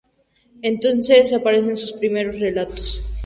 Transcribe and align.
Entonces 0.63 1.31
aparecen 1.31 1.77
sus 1.77 1.93
primeros 1.93 2.39
relatos. 2.39 3.19